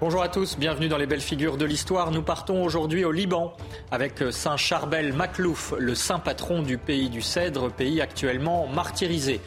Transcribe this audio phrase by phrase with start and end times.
[0.00, 2.10] Bonjour à tous, bienvenue dans les belles figures de l'histoire.
[2.10, 3.52] Nous partons aujourd'hui au Liban
[3.90, 9.42] avec Saint Charbel Maklouf, le saint patron du pays du Cèdre, pays actuellement martyrisé.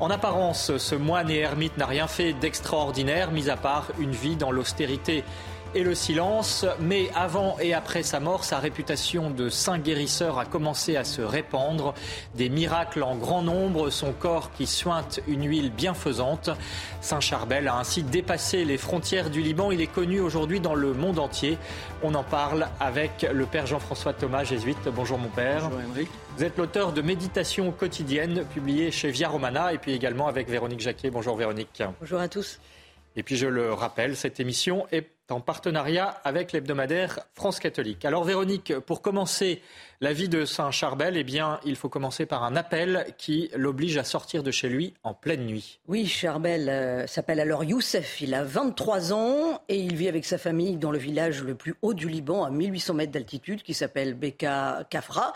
[0.00, 4.36] En apparence, ce moine et ermite n'a rien fait d'extraordinaire, mis à part une vie
[4.36, 5.24] dans l'austérité
[5.74, 6.64] et le silence.
[6.80, 11.22] Mais avant et après sa mort, sa réputation de saint guérisseur a commencé à se
[11.22, 11.94] répandre.
[12.34, 16.50] Des miracles en grand nombre, son corps qui suinte une huile bienfaisante.
[17.00, 19.70] Saint Charbel a ainsi dépassé les frontières du Liban.
[19.70, 21.58] Il est connu aujourd'hui dans le monde entier.
[22.02, 24.88] On en parle avec le père Jean-François Thomas, jésuite.
[24.94, 25.68] Bonjour mon père.
[25.68, 26.08] Bonjour Henri.
[26.36, 30.80] Vous êtes l'auteur de Méditations quotidiennes, publiées chez Via Romana, et puis également avec Véronique
[30.80, 31.10] Jacquet.
[31.10, 31.82] Bonjour Véronique.
[32.00, 32.60] Bonjour à tous.
[33.16, 38.04] Et puis je le rappelle, cette émission est en partenariat avec l'hebdomadaire France catholique.
[38.04, 39.62] Alors Véronique, pour commencer
[40.00, 43.96] la vie de Saint Charbel, eh bien, il faut commencer par un appel qui l'oblige
[43.96, 45.78] à sortir de chez lui en pleine nuit.
[45.88, 50.36] Oui, Charbel euh, s'appelle alors Youssef, il a 23 ans et il vit avec sa
[50.36, 54.12] famille dans le village le plus haut du Liban, à 1800 mètres d'altitude, qui s'appelle
[54.14, 55.32] Beka Kafra.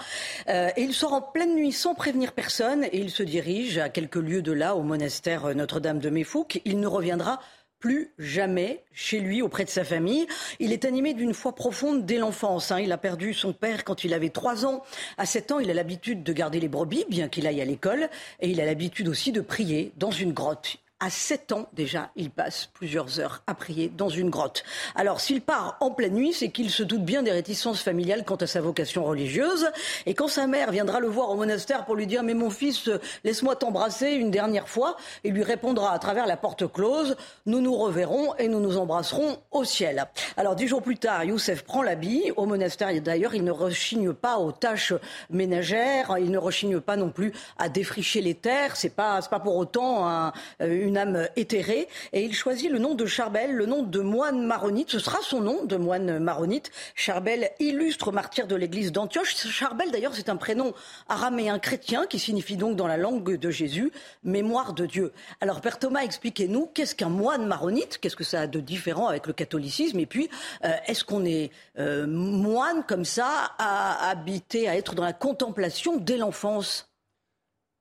[0.48, 3.89] Euh, et il sort en pleine nuit sans prévenir personne et il se dirige à
[3.89, 6.61] quelques lieues de là, au monastère Notre-Dame de Méfouk.
[6.67, 7.41] Il ne reviendra
[7.79, 10.27] plus jamais chez lui auprès de sa famille.
[10.59, 12.73] Il est animé d'une foi profonde dès l'enfance.
[12.73, 12.81] Hein.
[12.81, 14.83] Il a perdu son père quand il avait 3 ans.
[15.17, 18.09] À 7 ans, il a l'habitude de garder les brebis, bien qu'il aille à l'école.
[18.41, 22.31] Et il a l'habitude aussi de prier dans une grotte à 7 ans déjà, il
[22.31, 24.65] passe plusieurs heures à prier dans une grotte.
[24.97, 28.37] Alors s'il part en pleine nuit, c'est qu'il se doute bien des réticences familiales quant
[28.37, 29.69] à sa vocation religieuse.
[30.07, 32.91] Et quand sa mère viendra le voir au monastère pour lui dire Mais mon fils,
[33.23, 37.17] laisse-moi t'embrasser une dernière fois, il lui répondra à travers la porte close
[37.47, 40.07] Nous nous reverrons et nous nous embrasserons au ciel.
[40.37, 42.33] Alors dix jours plus tard, Youssef prend l'habit.
[42.37, 44.95] Au monastère, d'ailleurs, il ne rechigne pas aux tâches
[45.31, 48.75] ménagères, il ne rechigne pas non plus à défricher les terres.
[48.75, 53.05] C'est pas, pas pour autant un, une âme éthérée, et il choisit le nom de
[53.07, 54.91] Charbel, le nom de moine maronite.
[54.91, 56.71] Ce sera son nom de moine maronite.
[56.95, 59.37] Charbel, illustre martyr de l'église d'Antioche.
[59.37, 60.73] Charbel, d'ailleurs, c'est un prénom
[61.09, 63.93] araméen chrétien qui signifie donc dans la langue de Jésus
[64.25, 65.13] mémoire de Dieu.
[65.41, 67.99] Alors, Père Thomas, expliquez-nous qu'est-ce qu'un moine maronite?
[68.01, 69.99] Qu'est-ce que ça a de différent avec le catholicisme?
[69.99, 70.31] Et puis,
[70.65, 75.97] euh, est-ce qu'on est, euh, moine comme ça, à habiter, à être dans la contemplation
[75.97, 76.88] dès l'enfance?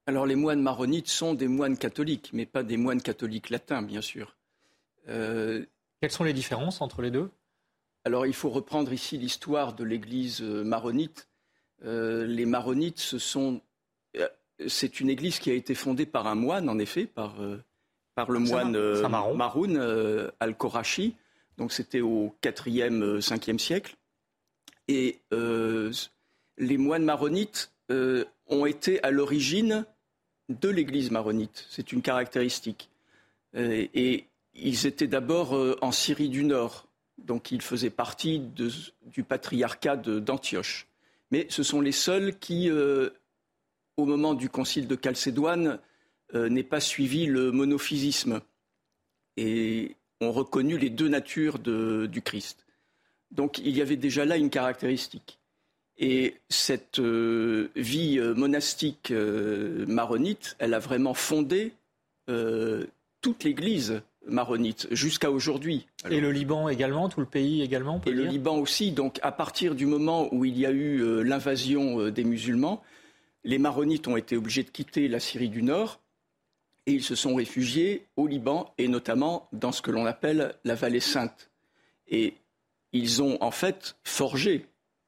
[0.07, 4.01] Alors les moines maronites sont des moines catholiques, mais pas des moines catholiques latins, bien
[4.01, 4.37] sûr.
[5.09, 5.65] Euh,
[6.01, 7.29] Quelles sont les différences entre les deux?
[8.05, 11.27] Alors il faut reprendre ici l'histoire de l'Église euh, maronite.
[11.83, 13.61] Euh, les maronites, ce sont,
[14.65, 17.35] c'est une Église qui a été fondée par un moine, en effet, par,
[18.15, 18.77] par le moine
[19.35, 21.15] Maroun al-Korachi.
[21.57, 23.97] Donc c'était au 4e, 5e siècle.
[24.87, 29.85] Et les moines maronites ont été à l'origine
[30.49, 31.65] de l'Église maronite.
[31.69, 32.89] C'est une caractéristique.
[33.55, 34.25] Euh, et
[34.55, 36.87] ils étaient d'abord euh, en Syrie du Nord,
[37.17, 40.87] donc ils faisaient partie du patriarcat d'Antioche.
[41.31, 43.09] Mais ce sont les seuls qui, euh,
[43.97, 45.79] au moment du concile de Chalcédoine,
[46.33, 48.41] n'aient pas suivi le monophysisme
[49.37, 52.67] et ont reconnu les deux natures du Christ.
[53.31, 55.36] Donc il y avait déjà là une caractéristique.
[55.99, 61.73] Et cette euh, vie euh, monastique euh, maronite, elle a vraiment fondé
[63.21, 65.87] toute l'Église maronite jusqu'à aujourd'hui.
[66.09, 68.91] Et le Liban également, tout le pays également Et le Liban aussi.
[68.91, 72.83] Donc à partir du moment où il y a eu l'invasion des musulmans,
[73.45, 76.01] les maronites ont été obligés de quitter la Syrie du Nord
[76.85, 80.75] et ils se sont réfugiés au Liban et notamment dans ce que l'on appelle la
[80.75, 81.49] vallée sainte.
[82.09, 82.33] Et
[82.91, 84.65] ils ont en fait forgé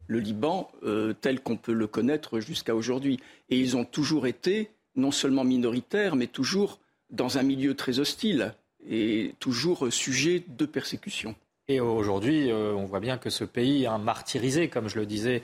[0.10, 3.20] le Liban euh, tel qu'on peut le connaître jusqu'à aujourd'hui.
[3.50, 6.80] Et ils ont toujours été non seulement minoritaires, mais toujours
[7.12, 8.54] dans un milieu très hostile
[8.88, 11.36] et toujours sujet de persécution.
[11.72, 15.44] Et aujourd'hui, euh, on voit bien que ce pays est martyrisé, comme je le disais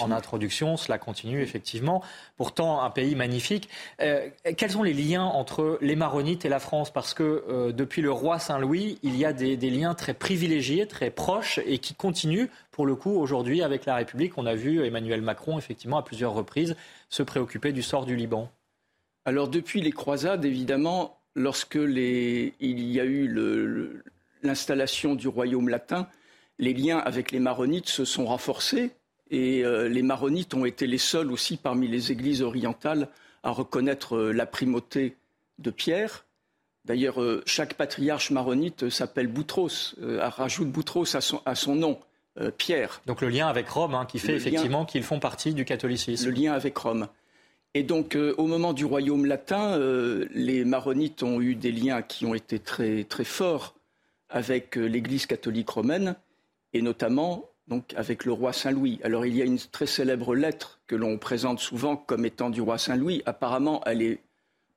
[0.00, 0.76] en introduction.
[0.76, 2.02] Cela continue effectivement.
[2.36, 3.68] Pourtant, un pays magnifique.
[4.00, 6.92] Euh, quels sont les liens entre les Maronites et la France?
[6.92, 11.10] Parce que euh, depuis le roi Saint-Louis, il y a des, liens très privilégiés, très
[11.10, 14.36] proches, et qui continuent, pour le coup, aujourd'hui avec la République.
[14.36, 16.74] On a vu Emmanuel Macron, effectivement, à plusieurs reprises,
[17.10, 18.50] se préoccuper du sort du Liban.
[19.24, 23.28] Alors, depuis les croisades, évidemment, lorsque il y a eu
[24.44, 26.06] l'installation du royaume latin,
[26.58, 28.92] les liens avec les maronites se sont renforcés
[29.30, 33.08] et euh, les maronites ont été les seuls aussi parmi les églises orientales
[33.42, 35.16] à reconnaître euh, la primauté
[35.58, 36.26] de Pierre.
[36.84, 41.98] D'ailleurs, euh, chaque patriarche maronite s'appelle Boutros, rajoute Boutros à son, nom,
[42.58, 43.00] Pierre.
[43.06, 46.26] Donc le lien avec Rome, hein, qui fait effectivement qu'ils font partie du catholicisme.
[46.26, 47.08] Le lien avec Rome.
[47.72, 49.78] Et donc, au moment du royaume latin,
[50.30, 53.74] les maronites ont eu des liens qui ont été très, très forts
[54.28, 56.16] avec l'Église catholique romaine,
[56.72, 59.00] et notamment donc avec le roi Saint-Louis.
[59.02, 62.60] Alors il y a une très célèbre lettre que l'on présente souvent comme étant du
[62.60, 63.22] roi Saint-Louis.
[63.26, 64.20] Apparemment, elle est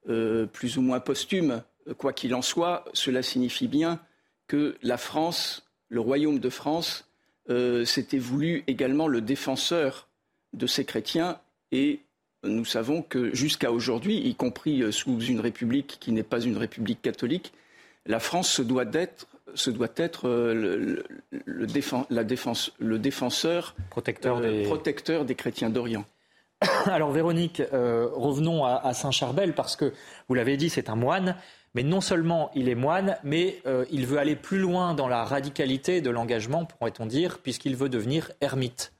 [0.09, 1.63] euh, plus ou moins posthume.
[1.97, 3.99] Quoi qu'il en soit, cela signifie bien
[4.47, 7.09] que la France, le royaume de France,
[7.49, 10.07] euh, s'était voulu également le défenseur
[10.53, 11.39] de ces chrétiens
[11.71, 12.01] et
[12.43, 16.57] nous savons que jusqu'à aujourd'hui, y compris euh, sous une république qui n'est pas une
[16.57, 17.53] république catholique,
[18.05, 21.03] la France se doit d'être ce doit être euh,
[21.45, 21.67] le,
[22.97, 24.63] défenseur, protecteur, euh, des...
[24.63, 26.05] protecteur des chrétiens d'Orient.
[26.85, 29.93] Alors Véronique, euh, revenons à, Saint-Charbel parce que
[30.27, 31.35] vous l'avez dit, c'est un moine.
[31.75, 33.61] Mais non seulement il est moine, mais
[33.91, 38.31] il veut aller plus loin dans la radicalité de l'engagement, pourrait-on dire, puisqu'il veut devenir
[38.41, 38.93] ermite.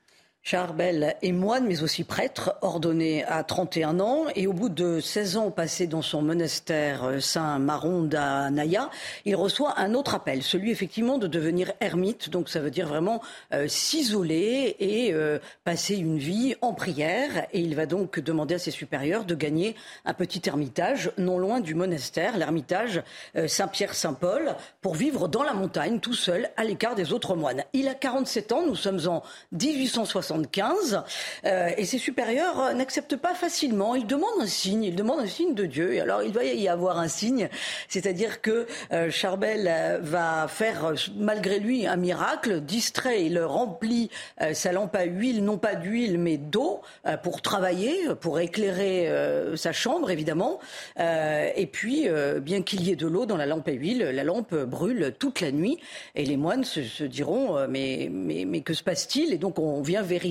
[0.50, 4.28] Charbel est moine, mais aussi prêtre, ordonné à 31 ans.
[4.34, 8.90] Et au bout de 16 ans passés dans son monastère euh, Saint-Maron d'Anaya,
[9.26, 12.30] il reçoit un autre appel, celui effectivement de devenir ermite.
[12.30, 13.22] Donc ça veut dire vraiment
[13.54, 17.46] euh, s'isoler et euh, passer une vie en prière.
[17.52, 21.60] Et il va donc demander à ses supérieurs de gagner un petit ermitage non loin
[21.60, 23.04] du monastère, l'ermitage
[23.48, 27.66] Saint-Pierre-Saint-Paul, pour vivre dans la montagne tout seul, à l'écart des autres moines.
[27.74, 30.37] Il a 47 ans, nous sommes en 1860.
[31.46, 33.96] Euh, et ses supérieurs euh, n'acceptent pas facilement.
[33.96, 35.94] Ils demandent un signe, ils demandent un signe de Dieu.
[35.94, 37.50] Et alors il va y avoir un signe,
[37.88, 44.10] c'est-à-dire que euh, Charbel va faire malgré lui un miracle, distrait, il remplit
[44.54, 46.82] sa lampe à huile, non pas d'huile mais d'eau,
[47.24, 49.12] pour travailler, pour éclairer
[49.56, 50.60] sa chambre évidemment.
[50.98, 52.08] et puis,
[52.42, 55.42] bien qu'il y ait de l'eau dans la lampe à huile, la lampe brûle toute
[55.42, 55.78] la nuit.
[56.16, 59.34] Et les moines se, diront mais, mais, mais que se passe-t-il?
[59.34, 60.27] Et donc on vient vérifier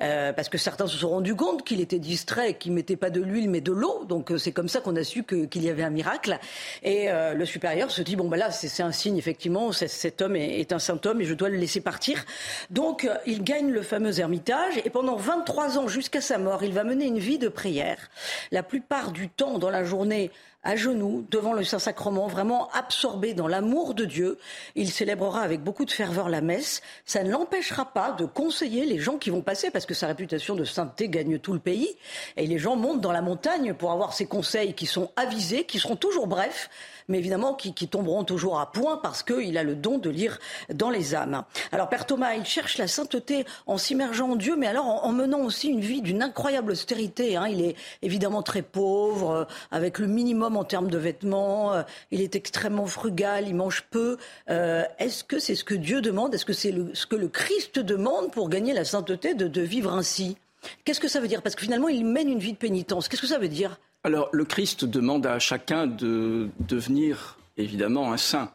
[0.00, 3.20] euh, parce que certains se sont rendus compte qu'il était distrait, qu'il mettait pas de
[3.20, 4.04] l'huile mais de l'eau.
[4.04, 6.38] Donc euh, c'est comme ça qu'on a su qu'il y avait un miracle.
[6.82, 10.36] Et euh, le supérieur se dit bon ben là c'est un signe effectivement, cet homme
[10.36, 12.24] est, est, un saint homme et je dois le laisser partir.
[12.70, 16.84] Donc il gagne le fameux ermitage et pendant 23 ans jusqu'à sa mort, il va
[16.84, 18.10] mener une vie de prière.
[18.50, 20.30] La plupart du temps dans la journée
[20.66, 24.36] à genoux devant le Saint-Sacrement, vraiment absorbé dans l'amour de Dieu.
[24.74, 26.82] Il célébrera avec beaucoup de ferveur la messe.
[27.04, 30.56] Ça ne l'empêchera pas de conseiller les gens qui vont passer, parce que sa réputation
[30.56, 31.96] de sainteté gagne tout le pays.
[32.36, 35.78] Et les gens montent dans la montagne pour avoir ses conseils qui sont avisés, qui
[35.78, 36.68] seront toujours brefs
[37.08, 40.38] mais évidemment qui, tomberont toujours à point parce qu'il a le don de lire
[40.72, 41.44] dans les âmes.
[41.72, 45.40] Alors Père Thomas, il cherche la sainteté en s'immergeant en Dieu, mais alors en, menant
[45.40, 47.36] aussi une vie d'une incroyable austérité.
[47.36, 47.46] Hein.
[47.48, 52.20] Il est évidemment très pauvre, euh, avec le minimum en termes de vêtements, euh, il
[52.20, 54.16] est extrêmement frugal, il mange peu.
[54.50, 56.34] Euh, est-ce que c'est ce que Dieu demande?
[56.34, 60.36] Est-ce que c'est ce que le Christ demande pour gagner la sainteté de vivre ainsi?
[60.84, 61.42] Qu'est-ce que ça veut dire?
[61.42, 63.08] Parce que finalement, il mène une vie de pénitence.
[63.08, 63.78] Qu'est-ce que ça veut dire?
[64.06, 68.52] Alors, le Christ demande à chacun de devenir évidemment un saint,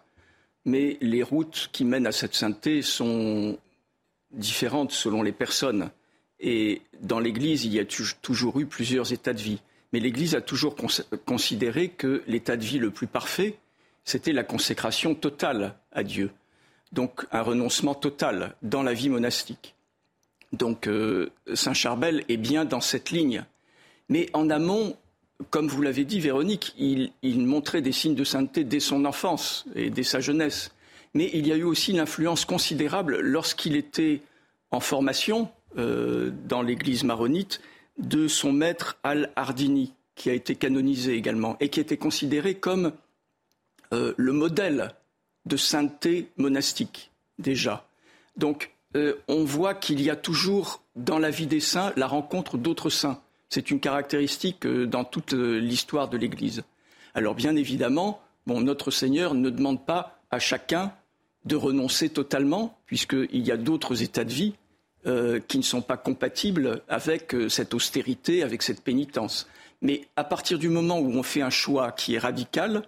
[0.63, 3.59] mais les routes qui mènent à cette sainteté sont
[4.31, 5.90] différentes selon les personnes.
[6.40, 7.85] Et dans l'Église, il y a
[8.21, 9.59] toujours eu plusieurs états de vie.
[9.92, 10.73] Mais l'Église a toujours
[11.25, 13.57] considéré que l'état de vie le plus parfait,
[14.06, 16.31] c'était la consécration totale à Dieu.
[16.94, 19.75] Donc un renoncement total dans la vie monastique.
[20.54, 23.44] Donc euh, Saint Charbel est bien dans cette ligne.
[24.07, 24.95] Mais en amont,
[25.50, 29.90] comme vous l'avez dit, Véronique, il, montrait des signes de sainteté dès son enfance et
[29.90, 30.71] dès sa jeunesse.
[31.14, 34.21] Mais il y a eu aussi une influence considérable lorsqu'il était
[34.71, 37.62] en formation euh, dans l'église maronite
[37.98, 42.94] de son maître Al-Hardini, qui a été canonisé également et qui était considéré comme
[43.94, 44.94] euh, le modèle
[45.45, 47.88] de sainteté monastique, déjà.
[48.38, 52.57] Donc, euh, on voit qu'il y a toujours dans la vie des saints la rencontre
[52.57, 53.21] d'autres saints.
[53.51, 56.63] C'est une caractéristique euh, dans toute euh, l'histoire de l'Église.
[57.13, 60.93] Alors bien évidemment, notre Seigneur ne demande pas à chacun
[61.43, 64.53] de renoncer totalement, puisqu'il y a d'autres états de vie
[65.05, 69.49] euh, qui ne sont pas compatibles avec cette austérité, avec cette pénitence.
[69.81, 72.83] Mais à partir du moment où on fait un choix qui est radical,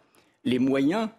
[0.45, 1.09] les moyens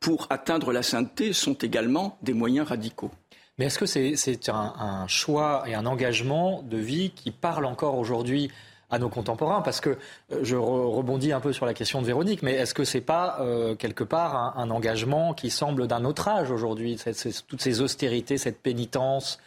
[0.00, 3.10] pour atteindre la sainteté sont également des moyens radicaux.
[3.58, 8.50] Mais est-ce que c'est un, choix et un engagement de vie qui parle encore aujourd'hui
[8.90, 9.62] à nos contemporains?
[9.62, 9.90] Parce que
[10.32, 13.38] euh, je rebondis un peu sur la question de Véronique, mais est-ce que c'est pas
[13.40, 16.98] euh, quelque part un, engagement qui semble d'un autre âge aujourd'hui,
[17.46, 19.38] toutes ces austérités, cette pénitence?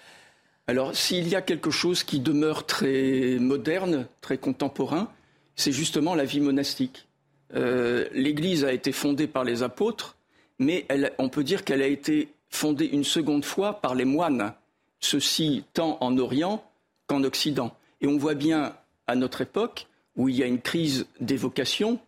[0.68, 5.10] Alors, s'il y a quelque chose qui demeure très moderne, très contemporain,
[5.56, 7.08] c'est justement la vie monastique.
[7.56, 10.16] Euh, L'Église a été fondée par les apôtres,
[10.60, 10.86] mais
[11.18, 14.54] on peut dire qu'elle a été fondée une seconde fois par les moines,
[15.00, 16.64] ceci tant en Orient
[17.08, 17.76] qu'en Occident.
[18.02, 18.76] Et on voit bien
[19.08, 22.00] à notre époque, où il y a une crise des vocations,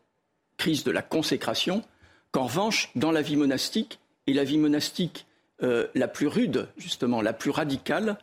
[0.57, 1.83] crise de la consécration,
[2.31, 5.25] qu'en revanche, dans la vie monastique, et la vie monastique
[5.63, 8.17] euh, la plus rude, justement, la plus radicale,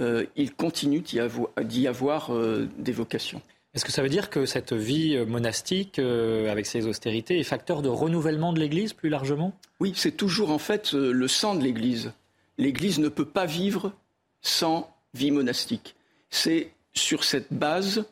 [0.00, 1.20] euh, il continue d'y
[1.86, 3.42] avoir, euh, des vocations.
[3.74, 7.88] Est-ce que ça veut dire que cette vie monastique, avec ses austérités, est facteur de
[7.88, 9.56] renouvellement de l'Église plus largement?
[9.80, 12.12] Oui, c'est toujours en fait le sang de l'Église.
[12.58, 13.92] L'Église ne peut pas vivre
[14.42, 15.94] sans vie monastique.
[16.28, 18.04] C'est sur cette base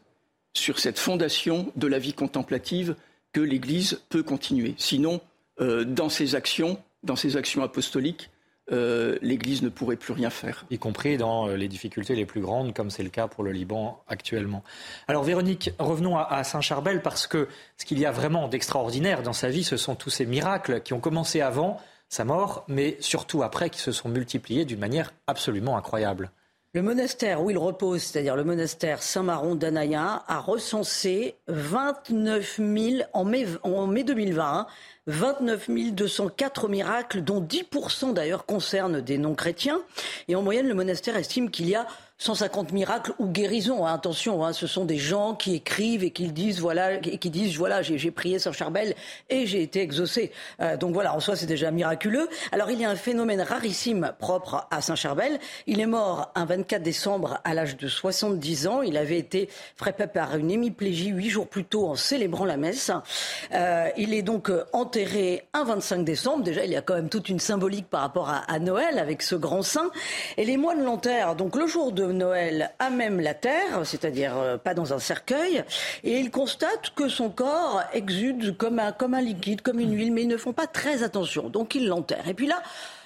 [0.55, 2.97] sur cette fondation de la vie contemplative
[3.33, 4.75] que l'Église peut continuer.
[4.79, 5.21] Sinon,
[5.61, 8.31] euh, dans ses actions, dans ses actions apostoliques,
[8.73, 10.65] euh, l'Église ne pourrait plus rien faire.
[10.71, 13.53] Y compris dans euh, les difficultés les plus grandes, comme c'est le cas pour le
[13.53, 14.63] Liban actuellement.
[15.09, 19.49] Alors Véronique, revenons à, Saint-Charbel, parce que ce qu'il y a vraiment d'extraordinaire dans sa
[19.49, 23.71] vie, ce sont tous ces miracles qui ont commencé avant sa mort, mais surtout après,
[23.71, 26.31] qui se sont multipliés d'une manière absolument incroyable.
[26.73, 33.25] Le monastère où il repose, c'est-à-dire le monastère Saint-Maron d'Anaya, a recensé 29 000 en
[33.25, 34.69] mai, en mai 2020.
[35.09, 39.81] 29 204 miracles, dont 10% d'ailleurs concernent des non-chrétiens.
[40.29, 41.89] Et en moyenne, le monastère estime qu'il y a
[42.21, 43.87] 150 miracles ou guérisons.
[43.87, 47.57] Hein, attention, hein, ce sont des gens qui écrivent et qui disent voilà, qui disent
[47.57, 48.95] voilà, j'ai prié Saint Charbel
[49.31, 50.31] et j'ai été exaucé.
[50.61, 52.29] Euh, donc voilà, en soi, c'est déjà miraculeux.
[52.53, 55.39] Alors il y a un phénomène rarissime propre à Saint Charbel.
[55.67, 58.83] Il est mort un 24 décembre à l'âge de 70 ans.
[58.83, 62.91] Il avait été frappé par une hémiplégie huit jours plus tôt en célébrant la messe.
[63.55, 66.45] Euh, il est donc enterré un 25 décembre.
[66.45, 69.23] Déjà, il y a quand même toute une symbolique par rapport à, à Noël avec
[69.23, 69.91] ce grand saint.
[70.37, 74.57] Et les moines l'enterrent donc le jour de Noël à même la terre, c'est-à-dire euh,
[74.57, 75.65] pas dans un cercueil,
[76.05, 80.13] et ils constatent que son corps exude comme un, comme un liquide, comme une huile,
[80.13, 82.29] mais ils ne font pas très attention, donc ils l'enterrent.
[82.29, 82.63] Et puis là,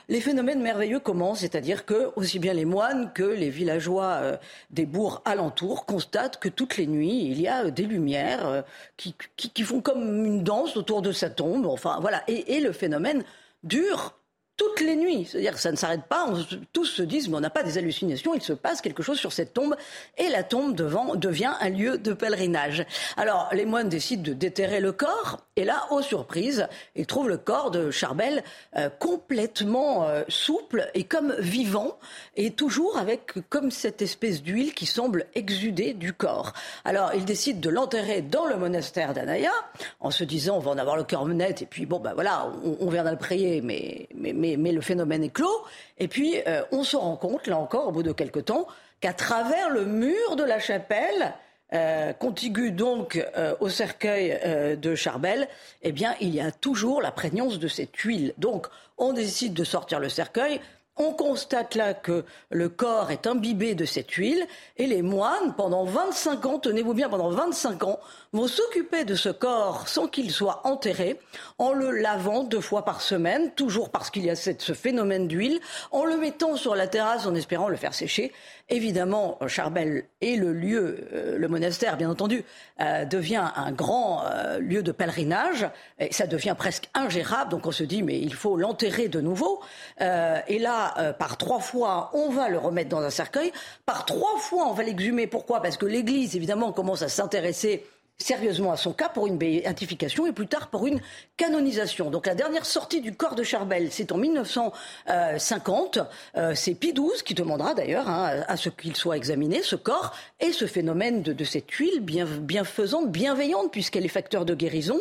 [0.09, 4.37] les phénomènes merveilleux commencent, c'est-à-dire que aussi bien les moines que les villageois euh,
[4.71, 8.65] des bourgs alentours constatent que toutes les nuits, il y a euh, des lumières
[8.97, 11.67] qui, qui, font comme une danse autour de sa tombe.
[11.67, 12.23] Enfin, voilà.
[12.29, 13.25] Et le phénomène
[13.63, 14.15] dure
[14.57, 15.27] toutes les nuits.
[15.29, 16.29] C'est-à-dire que ça ne s'arrête pas.
[16.73, 18.35] tous se disent, mais on n'a pas des hallucinations.
[18.35, 19.75] Il se passe quelque chose sur cette tombe.
[20.17, 22.87] Et la tombe devant devient un lieu de pèlerinage.
[23.17, 25.39] Alors, les moines décident de déterrer le corps.
[25.57, 28.45] Et là, aux surprises, ils trouvent le corps de Charbel
[28.77, 31.99] euh, complètement euh, souple et comme vivant.
[32.37, 36.53] Et toujours avec comme cette espèce d'huile qui semble exuder du corps.
[36.85, 39.53] Alors, ils décident de l'enterrer dans le monastère d'Anaya.
[39.99, 41.63] En se disant, on va en avoir le cœur net.
[41.63, 43.61] Et puis, bon, ben voilà, on, on viendra le prier.
[43.61, 45.65] mais, mais mais, le phénomène est clos.
[45.99, 48.67] Et puis, euh, on se rend compte, là encore, au bout de quelque temps,
[49.01, 51.35] qu'à travers le mur de la chapelle,
[51.73, 55.49] euh, contigu donc euh, au cercueil de Charbel,
[55.83, 58.35] eh bien, il y a toujours la prégnance de cette huile.
[58.39, 58.67] Donc,
[58.99, 60.61] on décide de sortir le cercueil.
[60.97, 64.47] On constate là que le corps est imbibé de cette huile
[64.77, 67.99] et les moines, pendant 25 ans, tenez-vous bien, pendant 25 ans,
[68.33, 71.19] vont s'occuper de ce corps sans qu'il soit enterré,
[71.59, 75.59] en le lavant deux fois par semaine, toujours parce qu'il y a ce phénomène d'huile,
[75.91, 78.33] en le mettant sur la terrasse en espérant le faire sécher.
[78.71, 82.45] Évidemment, Charbel est le lieu, euh, le monastère bien entendu,
[82.81, 87.73] euh, devient un grand euh, lieu de pèlerinage, et ça devient presque ingérable, donc on
[87.73, 89.61] se dit mais il faut l'enterrer de nouveau.
[90.01, 90.84] et là,
[91.19, 93.53] par trois fois, on va le remettre dans un cercueil,
[93.87, 95.27] par trois fois, on va l'exhumer.
[95.27, 95.61] Pourquoi?
[95.61, 97.85] Parce que l'Église, évidemment, commence à s'intéresser
[98.19, 101.01] sérieusement à son cas pour une béatification et plus tard pour une
[101.37, 102.11] canonisation.
[102.11, 105.99] Donc la dernière sortie du corps de Charbel, c'est en 1950.
[106.37, 110.15] Euh, c'est Pie XII qui demandera d'ailleurs hein, à ce qu'il soit examiné, ce corps,
[110.41, 115.01] et ce phénomène de, cette huile bien, bienfaisante, bienveillante, puisqu'elle est facteur de guérison,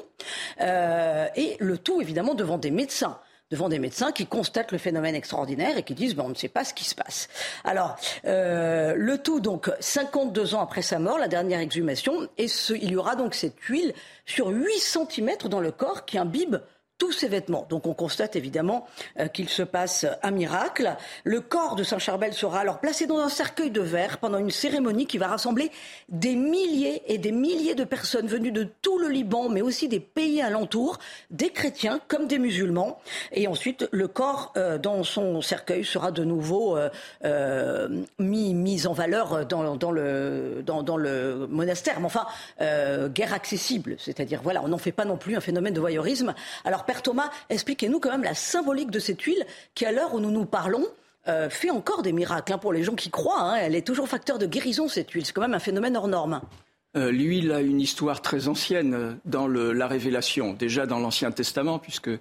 [0.61, 3.19] euh, et le tout évidemment devant des médecins
[3.53, 6.47] devant des médecins qui constatent le phénomène extraordinaire et qui disent ben, on ne sait
[6.47, 7.29] pas ce qui se passe.
[7.63, 7.95] Alors,
[8.25, 12.95] euh, le tout, donc, 52 ans après sa mort, la dernière exhumation, et il y
[12.95, 13.93] aura donc cette huile
[14.25, 16.55] sur 8 cm dans le corps qui imbibe
[17.03, 17.67] tous ses vêtements.
[17.69, 18.87] Donc on constate évidemment
[19.19, 20.95] euh, qu'il se passe un miracle.
[21.25, 24.51] Le corps de Saint Charbel sera alors placé dans un cercueil de verre pendant une
[24.51, 25.69] cérémonie qui va rassembler
[26.07, 29.99] des milliers et des milliers de personnes venues de tout le Liban, mais aussi des
[29.99, 30.97] pays alentours,
[31.29, 32.97] des chrétiens comme des musulmans.
[33.33, 36.77] Et ensuite, le corps euh, dans son cercueil sera de nouveau
[37.25, 41.99] euh, mis, mis, en valeur dans, le, dans, le monastère.
[41.99, 42.27] Mais enfin,
[43.09, 46.33] guerre accessible, c'est-à-dire voilà, on n'en fait pas non plus un phénomène de voyeurisme.
[46.63, 50.19] Alors Père Thomas, expliquez-nous quand même la symbolique de cette huile qui, à l'heure où
[50.19, 50.85] nous nous parlons,
[51.27, 53.41] euh, fait encore des miracles hein, pour les gens qui croient.
[53.41, 53.55] Hein.
[53.55, 55.25] Elle est toujours facteur de guérison, cette huile.
[55.25, 56.41] C'est quand même un phénomène hors norme.
[56.95, 61.79] Euh, l'huile a une histoire très ancienne euh, dans la Révélation, déjà dans l'Ancien Testament,
[61.79, 62.11] puisque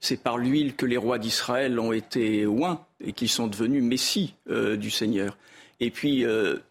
[0.00, 4.34] c'est par l'huile que les rois d'Israël ont été oints et qu'ils sont devenus messie
[4.48, 5.36] du Seigneur.
[5.78, 6.24] Et puis,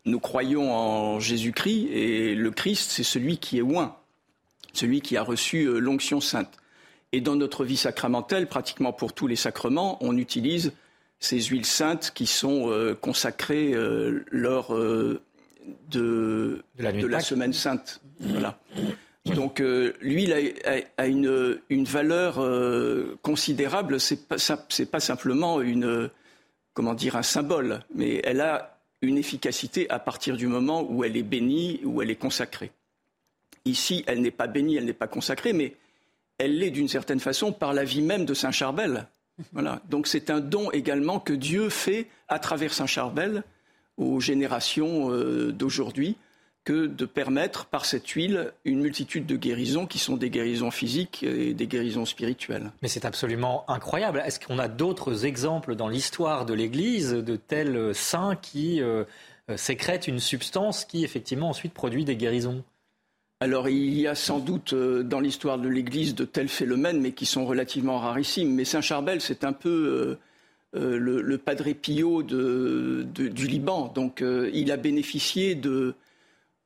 [0.03, 3.95] nous croyons en Jésus-Christ, et le Christ, c'est celui qui est oint,
[4.73, 6.60] celui qui a reçu l'onction sainte.
[7.13, 10.71] Et dans notre vie sacramentelle, pratiquement pour tous les sacrements, on utilise
[11.19, 15.21] ces huiles saintes qui sont euh, consacrées euh, lors euh,
[15.89, 18.01] de, la, semaine sainte.
[18.19, 18.57] Voilà.
[19.25, 20.33] Donc l'huile
[20.97, 22.41] a, une, une, valeur
[23.21, 23.99] considérable.
[23.99, 24.37] C'est pas,
[24.91, 26.09] pas simplement une,
[26.73, 31.17] comment dire, un symbole, mais elle a une efficacité à partir du moment où elle
[31.17, 32.71] est bénie, où elle est consacrée.
[33.65, 35.75] Ici, elle n'est pas bénie, elle n'est pas consacrée, mais
[36.41, 39.07] elle l'est d'une certaine façon par la vie même de Saint Charbel.
[39.53, 39.81] Voilà.
[39.89, 43.43] Donc c'est un don également que Dieu fait à travers Saint Charbel
[43.97, 46.17] aux générations euh, d'aujourd'hui
[46.63, 51.23] que de permettre par cette huile une multitude de guérisons qui sont des guérisons physiques
[51.23, 52.71] et des guérisons spirituelles.
[52.83, 54.21] Mais c'est absolument incroyable.
[54.25, 59.05] Est-ce qu'on a d'autres exemples dans l'histoire de l'Église de tels saints qui euh,
[59.55, 62.63] sécrètent une substance qui effectivement ensuite produit des guérisons?
[63.41, 67.11] Alors il y a sans doute euh, dans l'histoire de l'Église de tels phénomènes, mais
[67.11, 68.53] qui sont relativement rarissimes.
[68.53, 70.17] Mais Saint Charbel, c'est un peu
[70.75, 73.91] euh, euh, le, Padre Pio du Liban.
[73.93, 75.95] Donc il a bénéficié de,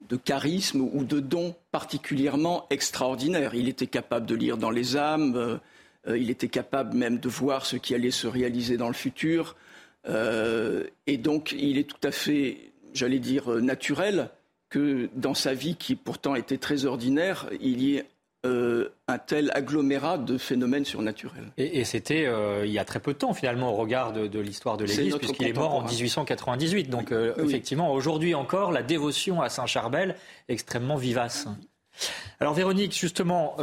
[0.10, 3.56] de charisme ou de dons particulièrement extraordinaires.
[3.56, 5.60] Il était capable de lire dans les âmes,
[6.08, 9.56] il était capable même de voir ce qui allait se réaliser dans le futur.
[10.06, 14.30] et donc il est tout à fait, j'allais dire, naturel
[14.70, 18.06] que dans sa vie, qui pourtant était très ordinaire, il y ait
[18.46, 21.46] euh, un tel agglomérat de phénomènes surnaturels.
[21.58, 24.78] Et, c'était euh, il y a très peu de temps finalement au regard de, l'histoire
[24.78, 26.90] de l'Église, puisqu'il est mort en 1898.
[26.90, 30.16] Donc euh, effectivement, aujourd'hui encore, la dévotion à Saint Charbel
[30.48, 31.48] est extrêmement vivace.
[32.40, 33.56] Alors Véronique, justement,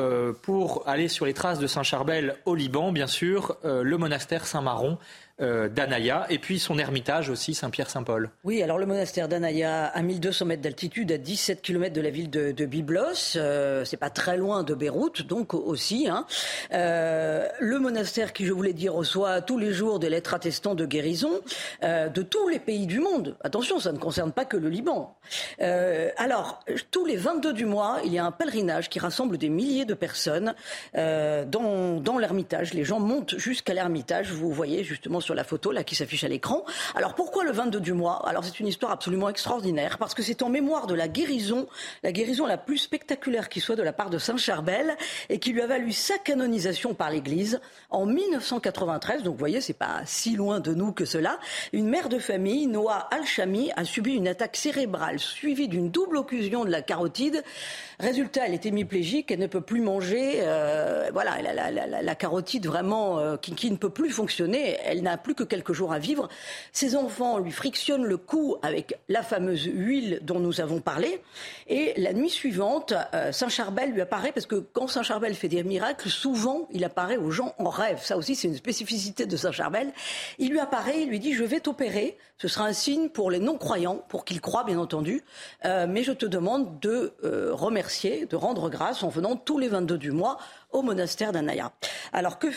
[0.42, 4.98] pour aller sur les traces de Saint Charbel au Liban, bien sûr, le monastère Saint-Maron
[5.42, 8.30] euh, d'Anaya et puis son ermitage aussi, Saint-Pierre-Saint-Paul.
[8.44, 12.30] Oui, alors le monastère d'Anaya à 1200 mètres d'altitude, à 17 km de la ville
[12.30, 16.06] de, Byblos, euh, c'est pas très loin de Beyrouth, donc aussi.
[16.06, 16.26] Hein.
[16.72, 20.86] Euh, le monastère qui, je voulais dire, reçoit tous les jours des lettres attestant de
[20.86, 21.40] guérison
[21.82, 23.36] de tous les pays du monde.
[23.42, 25.16] Attention, ça ne concerne pas que le Liban.
[25.58, 29.84] alors, tous les 22 du mois, il y a un pèlerinage qui rassemble des milliers
[29.84, 30.54] de personnes
[30.94, 32.74] dans, dans l'ermitage.
[32.74, 36.28] Les gens montent jusqu'à l'ermitage, vous voyez justement sur la photo là qui s'affiche à
[36.28, 36.64] l'écran.
[36.94, 38.26] Alors pourquoi le 22 du mois?
[38.28, 41.66] Alors c'est une histoire absolument extraordinaire parce que c'est en mémoire de la guérison,
[42.02, 44.96] la guérison la plus spectaculaire qui soit de la part de Saint Charbel
[45.28, 49.22] et qui lui a valu sa canonisation par l'Église en 1993.
[49.22, 51.38] Donc vous voyez, c'est pas si loin de nous que cela.
[51.72, 56.64] Une mère de famille, Noah Al-Shami, a subi une attaque cérébrale suivie d'une double occlusion
[56.64, 57.42] de la carotide.
[57.98, 60.40] Résultat, elle est hémiplégique, elle ne peut plus manger.
[60.42, 64.76] Euh, voilà, la, carotide vraiment euh, qui, qui, ne peut plus fonctionner.
[64.84, 66.28] Elle n'a plus que quelques jours à vivre.
[66.72, 71.22] Ses enfants lui frictionnent le cou avec la fameuse huile dont nous avons parlé.
[71.66, 75.48] Et la nuit suivante, euh, Saint Charbel lui apparaît parce que quand Saint Charbel fait
[75.48, 78.00] des miracles, souvent il apparaît aux gens en rêve.
[78.02, 79.94] Ça aussi, c'est une spécificité de Saint Charbel.
[80.38, 82.18] Il lui apparaît, il lui dit :«Je vais t'opérer.
[82.36, 85.22] Ce sera un signe pour les non-croyants, pour qu'ils croient, bien entendu.
[85.64, 87.14] mais je te demande de
[87.52, 90.38] remercier de rendre grâce en venant tous les 22 du mois
[90.72, 91.72] au monastère d'Anaya.
[92.12, 92.48] Alors que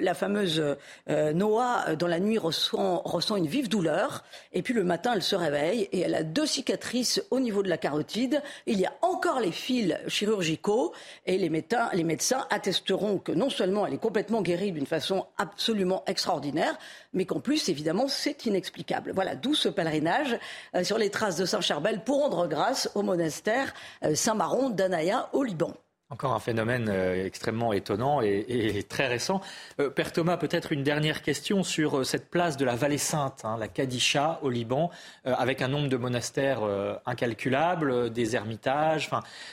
[0.00, 0.62] la fameuse
[1.08, 5.12] euh, Noah, euh, dans la nuit, ressent, ressent une vive douleur, et puis le matin,
[5.14, 8.42] elle se réveille, et elle a deux cicatrices au niveau de la carotide.
[8.66, 10.92] Il y a encore les fils chirurgicaux,
[11.26, 15.26] et les médecins, les médecins attesteront que non seulement elle est complètement guérie d'une façon
[15.38, 16.78] absolument extraordinaire,
[17.12, 19.12] mais qu'en plus, évidemment, c'est inexplicable.
[19.14, 20.38] Voilà, d'où ce pèlerinage
[20.74, 23.72] euh, sur les traces de Saint-Charbel pour rendre grâce au monastère
[24.14, 25.74] Saint-Maron d'Anaya au Liban.
[26.12, 29.40] Encore un phénomène euh, extrêmement étonnant et, très récent.
[29.78, 33.44] Euh, Père Thomas, peut-être une dernière question sur euh, cette place de la Vallée Sainte,
[33.44, 34.90] hein, la Kadisha au Liban,
[35.24, 36.62] avec un nombre de monastères
[37.06, 39.10] incalculable, des ermitages.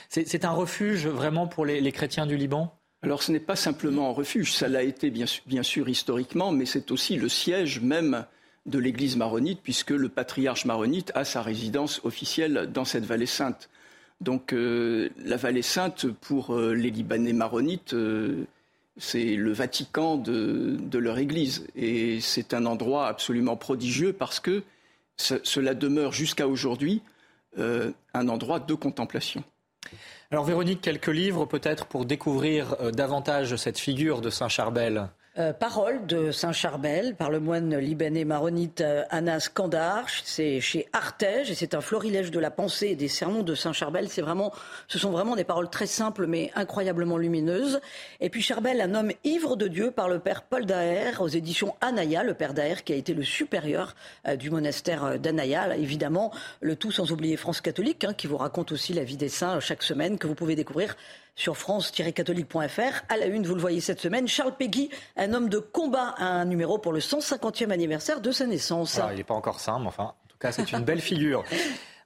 [0.09, 2.73] c'est un refuge vraiment pour les, chrétiens du Liban?
[3.03, 6.91] Alors ce n'est pas simplement un refuge, ça l'a été bien sûr historiquement, mais c'est
[6.91, 8.25] aussi le siège même
[8.65, 13.69] de l'Église maronite, puisque le patriarche maronite a sa résidence officielle dans cette vallée sainte.
[14.21, 18.45] Donc euh, la vallée sainte, pour euh, les Libanais maronites, euh,
[18.97, 21.67] c'est le Vatican de, leur Église.
[21.75, 24.63] Et c'est un endroit absolument prodigieux parce que
[25.17, 27.01] cela demeure jusqu'à aujourd'hui
[27.57, 29.43] un endroit de contemplation.
[30.29, 36.05] Alors Véronique, quelques livres peut-être pour découvrir davantage cette figure de Saint Charbel euh, parole
[36.07, 40.05] de Saint-Charbel par le moine libanais maronite euh, Anas Kandar.
[40.23, 44.09] C'est chez Artege et c'est un florilège de la pensée et des sermons de Saint-Charbel.
[44.09, 44.51] C'est vraiment,
[44.87, 47.81] ce sont vraiment des paroles très simples mais incroyablement lumineuses.
[48.19, 51.75] Et puis Charbel, un homme ivre de Dieu par le père Paul Daher aux éditions
[51.81, 53.95] Anaya, le père Daher qui a été le supérieur
[54.27, 55.77] euh, du monastère d'Anaya.
[55.77, 59.29] Évidemment, le tout sans oublier France catholique hein, qui vous raconte aussi la vie des
[59.29, 60.95] saints chaque semaine que vous pouvez découvrir
[61.37, 63.03] sur france-catholique.fr.
[63.07, 66.43] À la une, vous le voyez cette semaine, Charles Peggy, un homme de combat, un
[66.43, 68.99] numéro pour le 150e anniversaire de sa naissance.
[69.11, 71.45] il n'est pas encore saint, mais enfin, en tout cas, c'est une belle figure.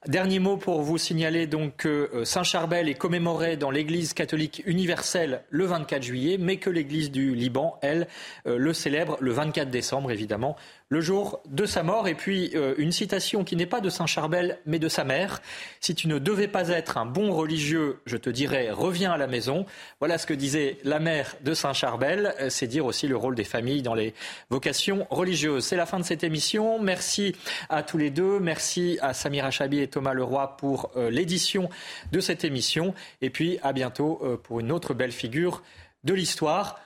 [0.07, 4.63] Dernier mot pour vous signaler donc que euh, Saint Charbel est commémoré dans l'Église catholique
[4.65, 8.07] universelle le 24 juillet, mais que l'Église du Liban, elle,
[8.47, 10.55] euh, le célèbre le 24 décembre, évidemment,
[10.91, 12.07] le jour de sa mort.
[12.07, 15.41] Et puis euh, une citation qui n'est pas de Saint Charbel, mais de sa mère.
[15.79, 19.25] Si tu ne devais pas être un bon religieux, je te dirais reviens à la
[19.25, 19.65] maison.
[19.99, 22.35] Voilà ce que disait la mère de Saint Charbel.
[22.41, 24.13] Euh, c'est dire aussi le rôle des familles dans les
[24.49, 25.65] vocations religieuses.
[25.65, 26.77] C'est la fin de cette émission.
[26.79, 27.35] Merci
[27.69, 28.39] à tous les deux.
[28.41, 31.69] Merci à Samira Chabi et Thomas Leroy pour euh, l'édition
[32.11, 32.93] de cette émission.
[33.21, 35.63] Et puis à bientôt pour une autre belle figure
[36.03, 36.79] de l'histoire.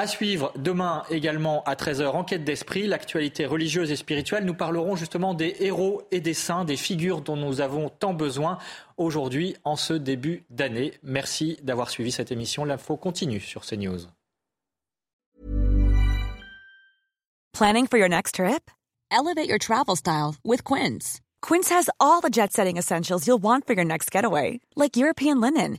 [0.00, 4.44] À suivre demain également à 13h, enquête d'esprit, l'actualité religieuse et spirituelle.
[4.44, 8.58] Nous parlerons justement des héros et des saints, des figures dont nous avons tant besoin
[8.96, 10.92] aujourd'hui en ce début d'année.
[11.02, 12.64] Merci d'avoir suivi cette émission.
[12.64, 14.06] L'info continue sur CNews.
[17.52, 18.70] Planning for your next trip?
[19.10, 21.18] Elevate your travel style with Quince.
[21.42, 25.40] Quince has all the jet setting essentials you'll want for your next getaway, like European
[25.40, 25.78] linen